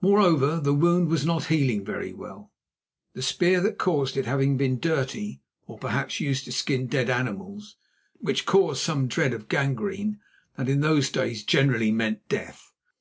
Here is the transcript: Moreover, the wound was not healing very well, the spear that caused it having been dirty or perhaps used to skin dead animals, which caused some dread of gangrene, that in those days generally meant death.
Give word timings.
Moreover, 0.00 0.60
the 0.60 0.72
wound 0.72 1.08
was 1.08 1.26
not 1.26 1.46
healing 1.46 1.84
very 1.84 2.12
well, 2.12 2.52
the 3.14 3.22
spear 3.22 3.60
that 3.62 3.76
caused 3.76 4.16
it 4.16 4.24
having 4.24 4.56
been 4.56 4.78
dirty 4.78 5.42
or 5.66 5.78
perhaps 5.78 6.20
used 6.20 6.44
to 6.44 6.52
skin 6.52 6.86
dead 6.86 7.10
animals, 7.10 7.74
which 8.20 8.46
caused 8.46 8.80
some 8.80 9.08
dread 9.08 9.32
of 9.34 9.48
gangrene, 9.48 10.20
that 10.56 10.68
in 10.68 10.78
those 10.78 11.10
days 11.10 11.42
generally 11.42 11.90
meant 11.90 12.28
death. 12.28 12.70